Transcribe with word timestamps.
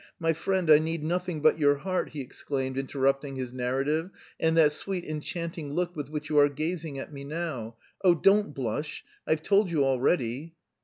My 0.19 0.33
friend, 0.33 0.71
I 0.71 0.79
need 0.79 1.03
nothing 1.03 1.41
but 1.41 1.59
your 1.59 1.75
heart!" 1.75 2.09
he 2.09 2.21
exclaimed, 2.21 2.75
interrupting 2.75 3.35
his 3.35 3.53
narrative, 3.53 4.09
"and 4.39 4.57
that 4.57 4.71
sweet 4.71 5.03
enchanting 5.05 5.73
look 5.75 5.95
with 5.95 6.09
which 6.09 6.27
you 6.27 6.39
are 6.39 6.49
gazing 6.49 6.97
at 6.97 7.13
me 7.13 7.23
now. 7.23 7.75
Oh, 8.03 8.15
don't 8.15 8.51
blush! 8.55 9.03
I've 9.27 9.43
told 9.43 9.69
you 9.69 9.85
already..." 9.85 10.55